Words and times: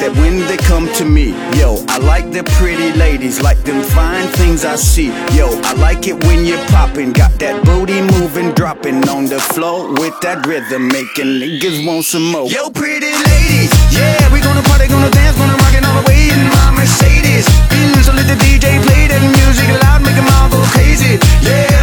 that 0.00 0.12
when 0.16 0.40
they 0.46 0.56
come 0.56 0.86
to 0.94 1.04
me, 1.04 1.30
yo, 1.58 1.82
I 1.88 1.98
like 1.98 2.30
the 2.30 2.44
pretty 2.58 2.92
ladies, 2.98 3.42
like 3.42 3.62
them 3.64 3.82
fine 3.82 4.28
things 4.40 4.64
I 4.64 4.76
see. 4.76 5.08
Yo, 5.36 5.48
I 5.64 5.72
like 5.74 6.06
it 6.06 6.22
when 6.24 6.44
you're 6.44 6.64
popping, 6.68 7.12
got 7.12 7.32
that 7.40 7.64
booty 7.64 8.00
moving, 8.02 8.52
dropping 8.52 9.08
on 9.08 9.26
the 9.26 9.40
floor 9.40 9.88
with 9.92 10.18
that 10.20 10.46
rhythm, 10.46 10.88
making 10.88 11.40
niggas 11.40 11.86
want 11.86 12.04
some 12.04 12.30
more. 12.30 12.48
Yo, 12.48 12.70
pretty 12.70 13.12
ladies, 13.12 13.72
yeah, 13.92 14.32
we 14.32 14.40
gonna 14.40 14.62
party, 14.68 14.88
gonna 14.88 15.10
dance, 15.10 15.36
gonna 15.36 15.56
rock 15.56 15.74
it 15.74 15.84
all 15.84 16.02
the 16.02 16.06
way 16.08 16.30
in 16.30 16.42
my 16.48 16.70
Mercedes. 16.76 17.46
Mm, 17.72 18.02
so 18.04 18.12
let 18.12 18.26
the 18.26 18.38
DJ 18.44 18.80
play 18.84 19.08
that 19.08 19.22
music 19.22 19.68
loud, 19.82 20.02
make 20.02 20.16
them 20.16 20.28
all 20.36 20.48
go 20.50 20.60
crazy, 20.72 21.18
yeah. 21.42 21.77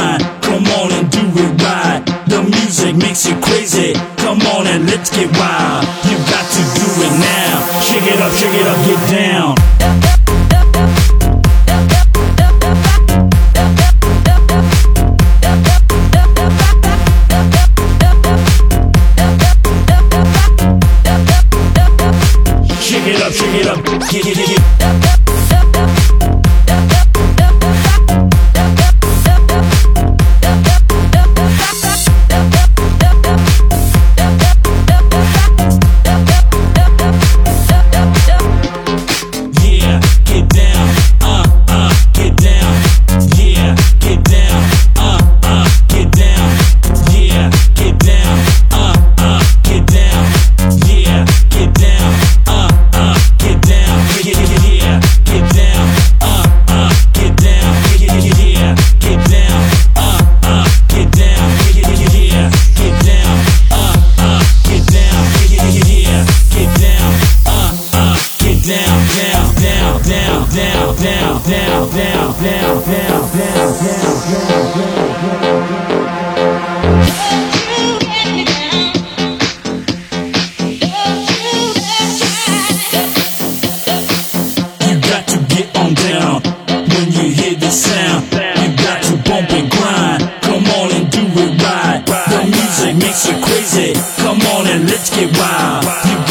mind. 0.00 0.22
Come 0.40 0.64
on 0.80 0.88
and 0.96 1.06
do 1.10 1.24
it 1.44 1.52
right. 1.60 2.00
The 2.32 2.40
music 2.42 2.96
makes 2.96 3.26
you 3.28 3.34
crazy. 3.40 3.92
Come 4.24 4.40
on 4.54 4.66
and 4.66 4.86
let's 4.88 5.10
get 5.10 5.28
wild. 5.36 5.84
You 6.08 6.16
got 6.32 6.46
to 6.56 6.62
do 6.80 6.88
it 7.06 7.14
now. 7.20 7.54
Shake 7.86 8.08
it 8.12 8.20
up, 8.24 8.32
shake 8.32 8.56
it 8.60 8.66
up, 8.72 8.78
get 8.86 9.00
down. 9.10 9.59
music 92.94 93.06
makes 93.06 93.26
you 93.26 93.34
crazy. 93.44 93.92
Come 94.22 94.40
on 94.56 94.66
and 94.66 94.88
let's 94.88 95.10
get 95.10 95.36
wild. 95.36 96.29